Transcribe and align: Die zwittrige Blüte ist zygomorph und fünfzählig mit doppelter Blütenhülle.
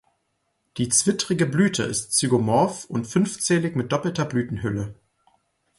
Die 0.77 0.89
zwittrige 0.89 1.45
Blüte 1.45 1.83
ist 1.83 2.13
zygomorph 2.13 2.85
und 2.85 3.05
fünfzählig 3.05 3.75
mit 3.75 3.91
doppelter 3.91 4.25
Blütenhülle. 4.25 4.95